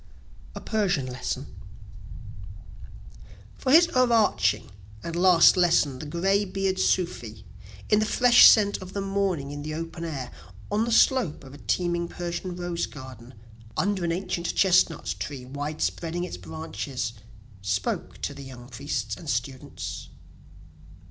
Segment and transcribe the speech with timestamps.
[0.55, 1.45] A Persian Lesson
[3.53, 4.71] For his o'erarching
[5.03, 7.45] and last lesson the greybeard sufi,
[7.87, 10.31] In the fresh scent of the morning in the open air,
[10.71, 13.35] On the slope of a teeming Persian rose garden,
[13.77, 17.13] Under an ancient chestnut tree wide spreading its branches,
[17.61, 20.09] Spoke to the young priests and students.